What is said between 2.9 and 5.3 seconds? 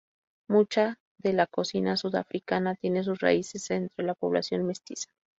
sus raíces entre la población mestiza.